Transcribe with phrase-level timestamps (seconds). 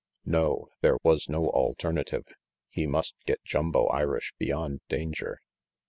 [0.25, 2.25] No, there was no alternative.
[2.69, 5.41] He must get Jumbo Irish beyond danger.